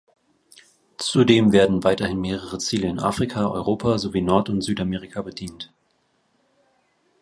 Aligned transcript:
Zudem 0.97 1.51
werden 1.51 1.83
weiterhin 1.83 2.19
mehrere 2.19 2.57
Ziele 2.57 2.87
in 2.87 2.97
Afrika, 2.99 3.47
Europa 3.51 3.99
sowie 3.99 4.21
Nord- 4.21 4.49
und 4.49 4.61
Südamerika 4.61 5.21
bedient. 5.21 5.71